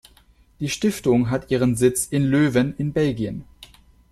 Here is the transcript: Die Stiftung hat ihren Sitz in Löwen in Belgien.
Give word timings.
Die 0.59 0.69
Stiftung 0.69 1.29
hat 1.29 1.51
ihren 1.51 1.75
Sitz 1.75 2.07
in 2.07 2.23
Löwen 2.23 2.73
in 2.79 2.91
Belgien. 2.91 3.43